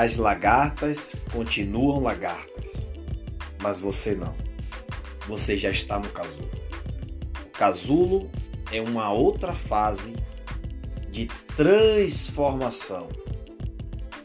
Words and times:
As 0.00 0.16
lagartas 0.16 1.14
continuam 1.30 2.00
lagartas, 2.00 2.88
mas 3.60 3.78
você 3.80 4.14
não. 4.14 4.34
Você 5.28 5.58
já 5.58 5.68
está 5.68 5.98
no 5.98 6.08
casulo. 6.08 6.48
O 7.44 7.50
casulo 7.50 8.30
é 8.72 8.80
uma 8.80 9.12
outra 9.12 9.52
fase 9.52 10.16
de 11.10 11.26
transformação. 11.54 13.10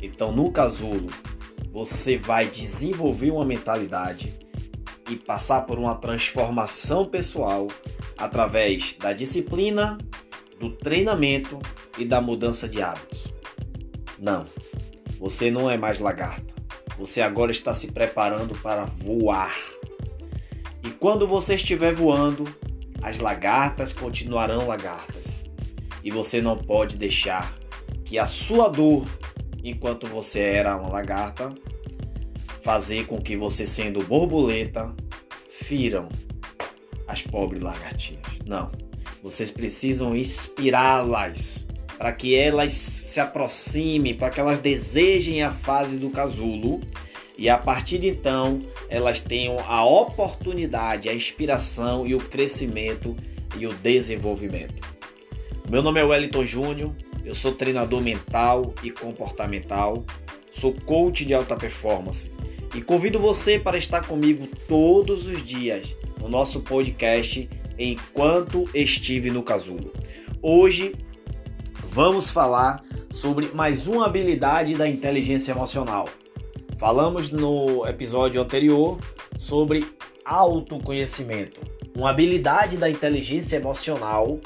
Então, 0.00 0.32
no 0.32 0.50
casulo, 0.50 1.10
você 1.70 2.16
vai 2.16 2.48
desenvolver 2.48 3.30
uma 3.30 3.44
mentalidade 3.44 4.32
e 5.10 5.16
passar 5.16 5.66
por 5.66 5.78
uma 5.78 5.96
transformação 5.96 7.04
pessoal 7.04 7.68
através 8.16 8.96
da 8.98 9.12
disciplina, 9.12 9.98
do 10.58 10.70
treinamento 10.70 11.58
e 11.98 12.06
da 12.06 12.22
mudança 12.22 12.66
de 12.66 12.80
hábitos. 12.80 13.26
Não, 14.18 14.46
você 15.18 15.50
não 15.50 15.70
é 15.70 15.76
mais 15.76 16.00
lagarta. 16.00 16.54
Você 16.96 17.20
agora 17.20 17.50
está 17.50 17.74
se 17.74 17.92
preparando 17.92 18.54
para 18.56 18.84
voar. 18.84 19.56
E 20.82 20.90
quando 20.90 21.26
você 21.26 21.54
estiver 21.56 21.92
voando, 21.92 22.46
as 23.02 23.18
lagartas 23.20 23.92
continuarão 23.92 24.66
lagartas. 24.66 25.44
E 26.02 26.10
você 26.10 26.40
não 26.40 26.56
pode 26.56 26.96
deixar 26.96 27.54
que 28.04 28.18
a 28.18 28.26
sua 28.26 28.68
dor, 28.68 29.06
enquanto 29.62 30.06
você 30.06 30.40
era 30.40 30.76
uma 30.76 30.88
lagarta, 30.88 31.52
fazer 32.62 33.06
com 33.06 33.20
que 33.20 33.36
você, 33.36 33.66
sendo 33.66 34.02
borboleta, 34.02 34.94
firam 35.50 36.08
as 37.06 37.22
pobres 37.22 37.62
lagartinhas. 37.62 38.26
Não. 38.46 38.70
Vocês 39.22 39.50
precisam 39.50 40.16
inspirá-las 40.16 41.66
para 41.98 42.12
que 42.12 42.36
elas 42.36 42.72
se 42.72 43.18
aproximem, 43.18 44.14
para 44.14 44.30
que 44.30 44.38
elas 44.38 44.60
desejem 44.60 45.42
a 45.42 45.50
fase 45.50 45.96
do 45.96 46.10
casulo 46.10 46.80
e 47.36 47.48
a 47.48 47.58
partir 47.58 47.98
de 47.98 48.08
então 48.08 48.60
elas 48.88 49.20
tenham 49.20 49.56
a 49.66 49.84
oportunidade, 49.84 51.08
a 51.08 51.14
inspiração 51.14 52.06
e 52.06 52.14
o 52.14 52.18
crescimento 52.18 53.16
e 53.58 53.66
o 53.66 53.74
desenvolvimento. 53.74 54.86
Meu 55.68 55.82
nome 55.82 56.00
é 56.00 56.04
Wellington 56.04 56.44
Júnior, 56.44 56.94
eu 57.24 57.34
sou 57.34 57.52
treinador 57.52 58.00
mental 58.00 58.72
e 58.82 58.92
comportamental, 58.92 60.04
sou 60.52 60.72
coach 60.72 61.24
de 61.24 61.34
alta 61.34 61.56
performance 61.56 62.32
e 62.76 62.80
convido 62.80 63.18
você 63.18 63.58
para 63.58 63.76
estar 63.76 64.06
comigo 64.06 64.46
todos 64.68 65.26
os 65.26 65.44
dias 65.44 65.96
no 66.20 66.28
nosso 66.28 66.60
podcast 66.60 67.48
Enquanto 67.76 68.68
Estive 68.72 69.30
no 69.30 69.42
Casulo. 69.42 69.92
Hoje 70.40 70.94
vamos 71.98 72.30
falar 72.30 72.80
sobre 73.10 73.48
mais 73.48 73.88
uma 73.88 74.06
habilidade 74.06 74.76
da 74.76 74.88
inteligência 74.88 75.50
emocional. 75.50 76.08
Falamos 76.78 77.32
no 77.32 77.84
episódio 77.88 78.40
anterior 78.40 79.00
sobre 79.36 79.84
autoconhecimento, 80.24 81.60
uma 81.96 82.10
habilidade 82.10 82.76
da 82.76 82.88
inteligência 82.88 83.56
emocional, 83.56 84.38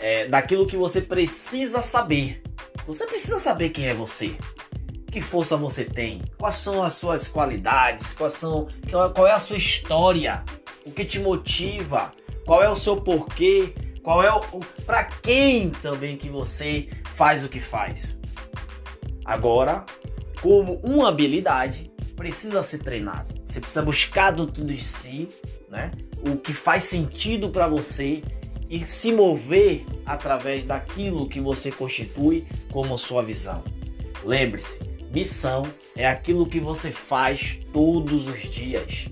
é, 0.00 0.28
daquilo 0.28 0.64
que 0.64 0.76
você 0.76 1.00
precisa 1.00 1.82
saber. 1.82 2.40
Você 2.86 3.04
precisa 3.04 3.40
saber 3.40 3.70
quem 3.70 3.88
é 3.88 3.92
você, 3.92 4.36
que 5.10 5.20
força 5.20 5.56
você 5.56 5.84
tem, 5.84 6.22
quais 6.38 6.54
são 6.54 6.84
as 6.84 6.92
suas 6.92 7.26
qualidades, 7.26 8.14
quais 8.14 8.34
são, 8.34 8.68
qual 9.12 9.26
é 9.26 9.32
a 9.32 9.40
sua 9.40 9.56
história, 9.56 10.44
o 10.84 10.92
que 10.92 11.04
te 11.04 11.18
motiva, 11.18 12.12
qual 12.44 12.62
é 12.62 12.68
o 12.68 12.76
seu 12.76 12.96
porquê, 12.96 13.74
qual 14.06 14.22
é 14.22 14.32
o, 14.32 14.38
o 14.52 14.60
para 14.86 15.02
quem 15.02 15.70
também 15.70 16.16
que 16.16 16.30
você 16.30 16.86
faz 17.16 17.42
o 17.42 17.48
que 17.48 17.58
faz. 17.58 18.16
Agora, 19.24 19.84
como 20.40 20.74
uma 20.74 21.08
habilidade, 21.08 21.90
precisa 22.14 22.62
ser 22.62 22.84
treinado. 22.84 23.34
Você 23.44 23.58
precisa 23.58 23.82
buscar 23.82 24.30
dentro 24.30 24.64
de 24.64 24.80
si, 24.80 25.28
né, 25.68 25.90
o 26.24 26.36
que 26.36 26.52
faz 26.52 26.84
sentido 26.84 27.48
para 27.48 27.66
você 27.66 28.22
e 28.70 28.86
se 28.86 29.10
mover 29.10 29.84
através 30.06 30.64
daquilo 30.64 31.28
que 31.28 31.40
você 31.40 31.72
constitui 31.72 32.46
como 32.70 32.96
sua 32.96 33.24
visão. 33.24 33.64
Lembre-se, 34.24 34.88
missão 35.12 35.66
é 35.96 36.06
aquilo 36.06 36.46
que 36.46 36.60
você 36.60 36.92
faz 36.92 37.58
todos 37.72 38.28
os 38.28 38.40
dias. 38.40 39.08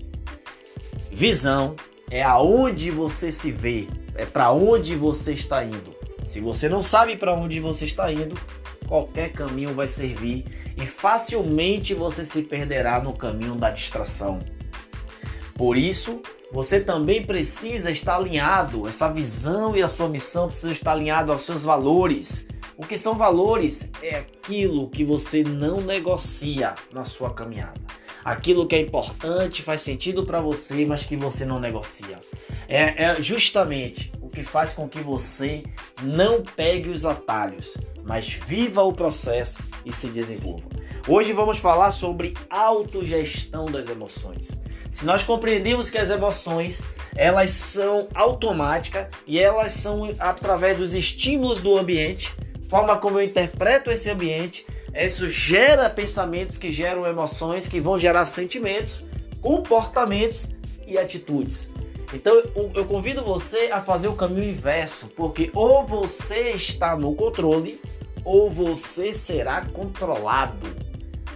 Visão 1.11 1.75
é 2.09 2.23
aonde 2.23 2.93
você 2.93 3.33
se 3.33 3.51
vê, 3.51 3.89
é 4.15 4.25
para 4.25 4.53
onde 4.53 4.95
você 4.95 5.33
está 5.33 5.65
indo. 5.65 5.95
Se 6.25 6.41
você 6.41 6.69
não 6.69 6.81
sabe 6.81 7.17
para 7.17 7.35
onde 7.35 7.61
você 7.61 7.85
está 7.85 8.11
indo, 8.11 8.35
qualquer 8.87 9.33
caminho 9.33 9.75
vai 9.75 9.89
servir 9.89 10.45
e 10.77 10.87
facilmente 10.87 11.95
você 11.95 12.25
se 12.25 12.43
perderá 12.43 13.01
no 13.01 13.13
caminho 13.13 13.55
da 13.55 13.71
distração. 13.71 14.41
Por 15.55 15.77
isso, 15.77 16.23
você 16.51 16.81
também 16.81 17.25
precisa 17.25 17.91
estar 17.91 18.17
alinhado, 18.17 18.89
essa 18.89 19.09
visão 19.09 19.77
e 19.77 19.83
a 19.83 19.89
sua 19.89 20.09
missão 20.09 20.49
precisa 20.49 20.73
estar 20.73 20.93
alinhado 20.93 21.33
aos 21.33 21.43
seus 21.43 21.65
valores. 21.65 22.47
O 22.77 22.85
que 22.85 22.97
são 22.97 23.15
valores? 23.15 23.91
É 24.03 24.17
aquilo 24.17 24.89
que 24.89 25.05
você 25.05 25.45
não 25.45 25.81
negocia 25.81 26.75
na 26.93 27.05
sua 27.05 27.33
caminhada 27.33 27.81
aquilo 28.25 28.67
que 28.67 28.75
é 28.75 28.81
importante, 28.81 29.63
faz 29.63 29.83
sentido 29.83 30.25
para 30.25 30.41
você, 30.41 30.87
mas 30.87 31.05
que 31.05 31.17
você 31.17 31.45
não 31.45 31.61
negocia. 31.61 32.19
É, 32.67 33.05
é 33.05 33.23
justamente 33.23 34.11
o 34.21 34.29
que 34.29 34.43
faz 34.43 34.73
com 34.73 34.89
que 34.89 35.01
você 35.01 35.63
não 36.03 36.43
pegue 36.43 36.89
os 36.89 37.05
atalhos, 37.05 37.77
mas 38.03 38.33
viva 38.33 38.83
o 38.83 38.93
processo 38.93 39.59
e 39.85 39.93
se 39.93 40.09
desenvolva. 40.09 40.69
Hoje 41.07 41.33
vamos 41.33 41.59
falar 41.59 41.91
sobre 41.91 42.35
autogestão 42.49 43.67
das 43.67 43.89
emoções. 43.89 44.59
Se 44.91 45.05
nós 45.05 45.25
compreendemos 45.25 45.91
que 45.91 45.99
as 45.99 46.09
emoções 46.09 46.83
elas 47.17 47.51
são 47.51 48.09
automáticas 48.15 49.09
e 49.27 49.39
elas 49.39 49.73
são 49.73 50.09
através 50.19 50.79
dos 50.79 50.95
estímulos 50.95 51.61
do 51.61 51.77
ambiente, 51.77 52.35
forma 52.69 52.97
como 52.97 53.19
eu 53.19 53.25
interpreto 53.25 53.91
esse 53.91 54.11
ambiente, 54.11 54.65
isso 54.95 55.29
gera 55.29 55.91
pensamentos 55.91 56.57
que 56.57 56.71
geram 56.71 57.07
emoções, 57.07 57.67
que 57.67 57.81
vão 57.81 57.99
gerar 57.99 58.25
sentimentos, 58.25 59.05
comportamentos 59.41 60.47
e 60.87 60.97
atitudes. 60.97 61.71
Então 62.13 62.43
eu 62.75 62.85
convido 62.85 63.25
você 63.25 63.71
a 63.73 63.81
fazer 63.81 64.07
o 64.07 64.15
caminho 64.15 64.51
inverso, 64.51 65.09
porque 65.09 65.51
ou 65.53 65.85
você 65.85 66.51
está 66.51 66.97
no 66.97 67.15
controle 67.15 67.81
ou 68.25 68.49
você 68.49 69.13
será 69.13 69.63
controlado. 69.63 70.67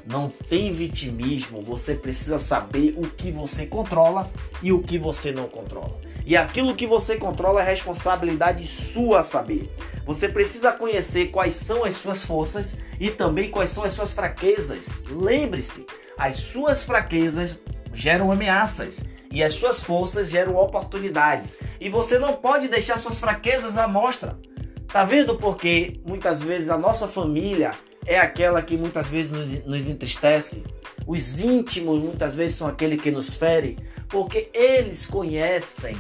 Não 0.07 0.29
tem 0.29 0.73
vitimismo, 0.73 1.61
você 1.61 1.95
precisa 1.95 2.39
saber 2.39 2.95
o 2.97 3.03
que 3.03 3.31
você 3.31 3.67
controla 3.67 4.31
e 4.63 4.73
o 4.73 4.83
que 4.83 4.99
você 4.99 5.33
não 5.33 5.49
controla. 5.49 5.99
E 6.29 6.37
aquilo 6.37 6.77
que 6.77 6.87
você 6.87 7.17
controla 7.17 7.63
é 7.63 7.65
responsabilidade 7.65 8.67
sua 8.67 9.23
saber. 9.23 9.73
Você 10.05 10.29
precisa 10.29 10.71
conhecer 10.71 11.29
quais 11.29 11.55
são 11.55 11.87
as 11.87 11.97
suas 11.97 12.23
forças 12.23 12.77
e 13.01 13.11
também 13.11 13.51
quais 13.51 13.71
são 13.71 13.83
as 13.83 13.95
suas 13.95 14.13
fraquezas. 14.13 14.91
Lembre-se, 15.11 15.87
as 16.19 16.35
suas 16.35 16.85
fraquezas 16.85 17.59
geram 17.95 18.31
ameaças 18.31 19.07
e 19.33 19.43
as 19.43 19.55
suas 19.55 19.83
forças 19.83 20.29
geram 20.29 20.55
oportunidades. 20.57 21.59
E 21.81 21.89
você 21.89 22.19
não 22.19 22.35
pode 22.35 22.69
deixar 22.69 22.99
suas 22.99 23.19
fraquezas 23.19 23.79
à 23.79 23.89
mostra. 23.89 24.39
Tá 24.87 25.05
vendo 25.05 25.35
porque 25.37 25.99
muitas 26.07 26.43
vezes 26.43 26.69
a 26.69 26.77
nossa 26.77 27.09
família 27.09 27.71
é 28.09 28.19
aquela 28.19 28.63
que 28.63 28.75
muitas 28.75 29.11
vezes 29.11 29.31
nos, 29.31 29.67
nos 29.67 29.87
entristece? 29.87 30.65
Os 31.07 31.41
íntimos 31.41 32.03
muitas 32.03 32.35
vezes 32.35 32.57
são 32.57 32.67
aquele 32.67 32.97
que 32.97 33.11
nos 33.11 33.35
fere, 33.35 33.79
porque 34.09 34.49
eles 34.55 35.05
conhecem, 35.05 35.95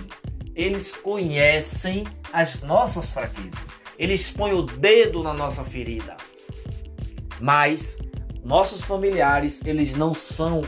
eles 0.54 0.90
conhecem 0.90 2.04
as 2.32 2.62
nossas 2.62 3.12
fraquezas. 3.12 3.78
Eles 3.98 4.30
põem 4.30 4.54
o 4.54 4.62
dedo 4.62 5.22
na 5.22 5.34
nossa 5.34 5.62
ferida. 5.64 6.16
Mas 7.38 7.98
nossos 8.42 8.82
familiares, 8.82 9.60
eles 9.66 9.94
não 9.94 10.14
são 10.14 10.64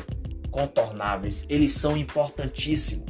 contornáveis, 0.50 1.46
eles 1.48 1.72
são 1.72 1.96
importantíssimos. 1.96 3.08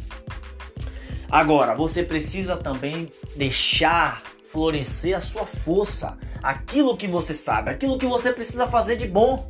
Agora, 1.29 1.75
você 1.75 2.05
precisa 2.05 2.57
também 2.57 3.11
deixar 3.35 4.23
florescer 4.51 5.17
a 5.17 5.21
sua 5.21 5.47
força, 5.47 6.17
aquilo 6.43 6.97
que 6.97 7.07
você 7.07 7.33
sabe, 7.33 7.71
aquilo 7.71 7.99
que 7.99 8.07
você 8.07 8.33
precisa 8.33 8.67
fazer 8.67 8.97
de 8.97 9.07
bom. 9.07 9.49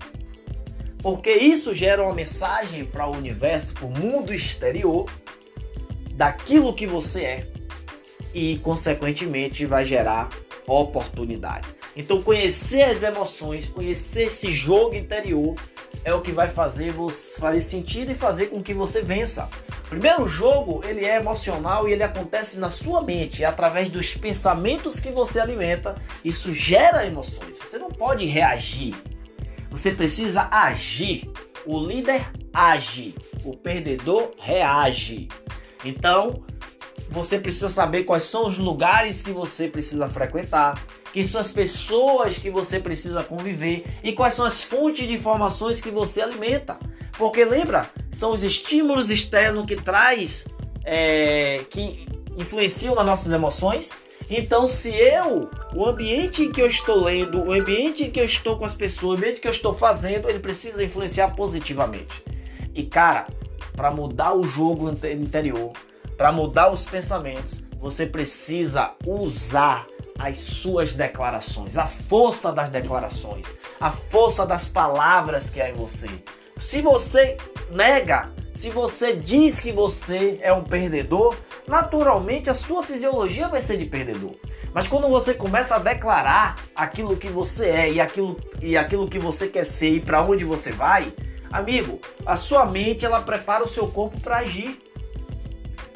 Porque 1.02 1.32
isso 1.32 1.74
gera 1.74 2.02
uma 2.02 2.14
mensagem 2.14 2.84
para 2.84 3.06
o 3.06 3.16
universo, 3.16 3.72
para 3.72 3.86
o 3.86 3.90
mundo 3.90 4.34
exterior, 4.34 5.10
daquilo 6.12 6.74
que 6.74 6.86
você 6.86 7.24
é. 7.24 7.46
E, 8.34 8.58
consequentemente, 8.58 9.64
vai 9.64 9.84
gerar 9.84 10.28
oportunidade. 10.66 11.68
Então, 11.96 12.22
conhecer 12.22 12.82
as 12.82 13.02
emoções, 13.02 13.66
conhecer 13.66 14.24
esse 14.24 14.52
jogo 14.52 14.94
interior 14.94 15.56
é 16.04 16.14
o 16.14 16.20
que 16.20 16.32
vai 16.32 16.48
fazer 16.48 16.92
você 16.92 17.40
fazer 17.40 17.60
sentido 17.60 18.12
e 18.12 18.14
fazer 18.14 18.46
com 18.46 18.62
que 18.62 18.72
você 18.72 19.02
vença. 19.02 19.48
Primeiro 19.88 20.26
jogo, 20.26 20.82
ele 20.84 21.04
é 21.04 21.16
emocional 21.16 21.88
e 21.88 21.92
ele 21.92 22.02
acontece 22.02 22.58
na 22.58 22.70
sua 22.70 23.02
mente, 23.02 23.42
é 23.42 23.46
através 23.46 23.90
dos 23.90 24.14
pensamentos 24.14 25.00
que 25.00 25.10
você 25.10 25.40
alimenta, 25.40 25.94
isso 26.24 26.54
gera 26.54 27.06
emoções. 27.06 27.58
Você 27.58 27.78
não 27.78 27.90
pode 27.90 28.24
reagir. 28.26 28.94
Você 29.70 29.92
precisa 29.92 30.48
agir. 30.50 31.30
O 31.66 31.78
líder 31.78 32.26
age, 32.54 33.14
o 33.44 33.54
perdedor 33.56 34.32
reage. 34.38 35.28
Então, 35.84 36.42
você 37.10 37.38
precisa 37.38 37.68
saber 37.68 38.04
quais 38.04 38.22
são 38.22 38.46
os 38.46 38.56
lugares 38.56 39.22
que 39.22 39.30
você 39.30 39.68
precisa 39.68 40.08
frequentar, 40.08 40.80
quem 41.12 41.24
são 41.24 41.40
as 41.40 41.52
pessoas 41.52 42.38
que 42.38 42.50
você 42.50 42.78
precisa 42.78 43.22
conviver 43.22 43.84
e 44.02 44.12
quais 44.12 44.34
são 44.34 44.44
as 44.44 44.62
fontes 44.62 45.06
de 45.06 45.14
informações 45.14 45.80
que 45.80 45.90
você 45.90 46.22
alimenta. 46.22 46.78
Porque 47.18 47.44
lembra, 47.44 47.90
são 48.10 48.32
os 48.32 48.42
estímulos 48.42 49.10
externos 49.10 49.64
que 49.66 49.76
traz, 49.76 50.46
é, 50.84 51.64
que 51.68 52.06
influenciam 52.36 52.94
nas 52.94 53.06
nossas 53.06 53.32
emoções. 53.32 53.90
Então, 54.30 54.66
se 54.68 54.90
eu, 54.90 55.50
o 55.74 55.86
ambiente 55.86 56.44
em 56.44 56.52
que 56.52 56.62
eu 56.62 56.66
estou 56.66 57.02
lendo, 57.02 57.42
o 57.42 57.52
ambiente 57.52 58.04
em 58.04 58.10
que 58.10 58.20
eu 58.20 58.24
estou 58.24 58.56
com 58.56 58.64
as 58.64 58.76
pessoas, 58.76 59.12
o 59.12 59.16
ambiente 59.18 59.40
que 59.40 59.48
eu 59.48 59.52
estou 59.52 59.74
fazendo, 59.74 60.28
ele 60.28 60.38
precisa 60.38 60.82
influenciar 60.82 61.34
positivamente. 61.34 62.22
E 62.72 62.84
cara, 62.84 63.26
para 63.74 63.90
mudar 63.90 64.32
o 64.34 64.44
jogo 64.44 64.88
interior, 64.90 65.72
para 66.16 66.30
mudar 66.30 66.70
os 66.70 66.84
pensamentos, 66.84 67.62
você 67.80 68.06
precisa 68.06 68.92
usar 69.04 69.86
as 70.20 70.36
suas 70.36 70.92
declarações, 70.92 71.78
a 71.78 71.86
força 71.86 72.52
das 72.52 72.68
declarações, 72.68 73.56
a 73.80 73.90
força 73.90 74.44
das 74.44 74.68
palavras 74.68 75.48
que 75.48 75.62
há 75.62 75.70
em 75.70 75.72
você. 75.72 76.10
Se 76.58 76.82
você 76.82 77.38
nega, 77.70 78.30
se 78.54 78.68
você 78.68 79.14
diz 79.14 79.58
que 79.58 79.72
você 79.72 80.38
é 80.42 80.52
um 80.52 80.62
perdedor, 80.62 81.34
naturalmente 81.66 82.50
a 82.50 82.54
sua 82.54 82.82
fisiologia 82.82 83.48
vai 83.48 83.62
ser 83.62 83.78
de 83.78 83.86
perdedor. 83.86 84.34
Mas 84.74 84.86
quando 84.86 85.08
você 85.08 85.32
começa 85.32 85.76
a 85.76 85.78
declarar 85.78 86.56
aquilo 86.76 87.16
que 87.16 87.28
você 87.28 87.70
é 87.70 87.90
e 87.90 87.98
aquilo, 87.98 88.38
e 88.60 88.76
aquilo 88.76 89.08
que 89.08 89.18
você 89.18 89.48
quer 89.48 89.64
ser 89.64 89.88
e 89.88 90.00
para 90.00 90.22
onde 90.22 90.44
você 90.44 90.70
vai, 90.70 91.14
amigo, 91.50 91.98
a 92.26 92.36
sua 92.36 92.66
mente 92.66 93.06
ela 93.06 93.22
prepara 93.22 93.64
o 93.64 93.68
seu 93.68 93.88
corpo 93.88 94.20
para 94.20 94.38
agir. 94.38 94.78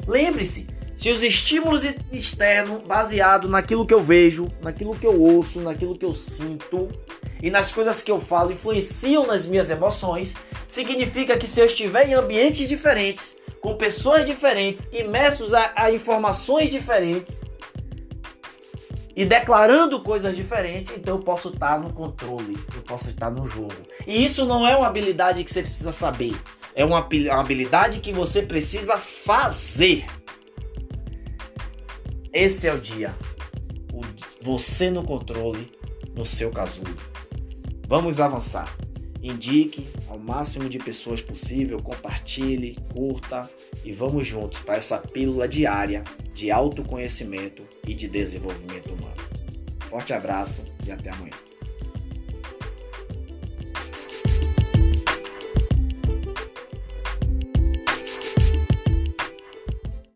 Lembre-se, 0.07 0.67
se 0.95 1.09
os 1.09 1.21
estímulos 1.21 1.83
externos, 2.11 2.81
baseados 2.83 3.49
naquilo 3.49 3.85
que 3.85 3.93
eu 3.93 4.01
vejo, 4.01 4.47
naquilo 4.61 4.95
que 4.95 5.05
eu 5.05 5.21
ouço, 5.21 5.59
naquilo 5.59 5.97
que 5.97 6.05
eu 6.05 6.13
sinto 6.13 6.87
e 7.41 7.51
nas 7.51 7.71
coisas 7.71 8.01
que 8.01 8.09
eu 8.09 8.19
falo, 8.19 8.53
influenciam 8.53 9.27
nas 9.27 9.45
minhas 9.45 9.69
emoções, 9.69 10.35
significa 10.67 11.37
que 11.37 11.47
se 11.47 11.59
eu 11.59 11.65
estiver 11.65 12.09
em 12.09 12.13
ambientes 12.13 12.67
diferentes, 12.67 13.35
com 13.59 13.75
pessoas 13.75 14.25
diferentes, 14.25 14.89
imersos 14.93 15.53
a, 15.53 15.73
a 15.75 15.91
informações 15.91 16.69
diferentes 16.69 17.41
e 19.15 19.25
declarando 19.25 20.01
coisas 20.01 20.35
diferentes, 20.35 20.93
então 20.95 21.17
eu 21.17 21.21
posso 21.21 21.49
estar 21.49 21.79
no 21.79 21.91
controle, 21.91 22.57
eu 22.75 22.81
posso 22.83 23.09
estar 23.09 23.29
no 23.29 23.45
jogo. 23.45 23.75
E 24.07 24.23
isso 24.23 24.45
não 24.45 24.67
é 24.67 24.75
uma 24.75 24.87
habilidade 24.87 25.43
que 25.43 25.51
você 25.51 25.61
precisa 25.61 25.91
saber, 25.91 26.35
é 26.73 26.85
uma 26.85 27.07
habilidade 27.31 27.99
que 27.99 28.11
você 28.13 28.41
precisa 28.41 28.97
fazer. 28.97 30.05
Esse 32.35 32.67
é 32.67 32.73
o 32.73 32.77
dia. 32.77 33.15
O, 33.93 34.01
você 34.43 34.89
no 34.89 35.05
controle, 35.05 35.71
no 36.13 36.25
seu 36.25 36.51
casulo. 36.51 36.93
Vamos 37.87 38.19
avançar. 38.19 38.75
Indique 39.23 39.87
ao 40.09 40.19
máximo 40.19 40.67
de 40.67 40.77
pessoas 40.77 41.21
possível, 41.21 41.81
compartilhe, 41.81 42.77
curta 42.93 43.49
e 43.85 43.93
vamos 43.93 44.27
juntos 44.27 44.59
para 44.59 44.75
essa 44.75 44.97
pílula 44.97 45.47
diária 45.47 46.03
de 46.33 46.51
autoconhecimento 46.51 47.63
e 47.87 47.93
de 47.93 48.05
desenvolvimento 48.09 48.89
humano. 48.89 49.15
Forte 49.89 50.11
abraço 50.11 50.65
e 50.85 50.91
até 50.91 51.11
amanhã. 51.11 51.54